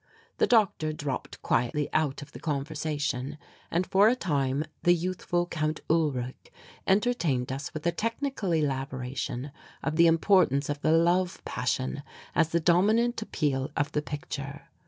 The 0.39 0.47
doctor 0.47 0.91
dropped 0.93 1.39
quietly 1.43 1.87
out 1.93 2.23
of 2.23 2.31
the 2.31 2.39
conversation, 2.39 3.37
and 3.69 3.85
for 3.85 4.07
a 4.07 4.15
time 4.15 4.65
the 4.81 4.95
youthful 4.95 5.45
Count 5.45 5.81
Ulrich 5.91 6.51
entertained 6.87 7.51
us 7.51 7.71
with 7.75 7.85
a 7.85 7.91
technical 7.91 8.51
elaboration 8.51 9.51
of 9.83 9.97
the 9.97 10.07
importance 10.07 10.69
of 10.69 10.81
the 10.81 10.91
love 10.91 11.45
passion 11.45 12.01
as 12.33 12.49
the 12.49 12.59
dominant 12.59 13.21
appeal 13.21 13.69
of 13.77 13.91
the 13.91 14.01
picture. 14.01 14.63